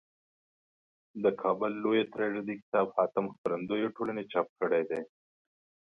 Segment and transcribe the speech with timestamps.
[1.23, 4.99] دکابل لویه تراژیدي کتاب حاتم خپرندویه ټولني چاپ کړیده.